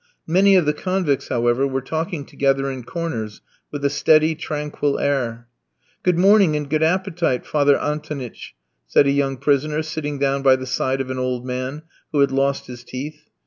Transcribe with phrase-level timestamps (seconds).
[0.25, 3.39] Many of the convicts, however, were talking together in corners
[3.71, 5.47] with a steady, tranquil air.
[6.01, 8.55] "Good morning and good appetite, Father Antonitch,"
[8.87, 12.31] said a young prisoner, sitting down by the side of an old man, who had
[12.31, 13.29] lost his teeth.